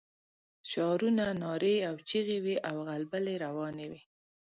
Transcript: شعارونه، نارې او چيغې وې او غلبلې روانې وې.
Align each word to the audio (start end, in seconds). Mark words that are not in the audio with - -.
شعارونه، 0.69 1.25
نارې 1.41 1.75
او 1.89 1.95
چيغې 2.09 2.37
وې 2.45 2.55
او 2.69 2.75
غلبلې 2.87 3.35
روانې 3.45 3.85
وې. 3.91 4.01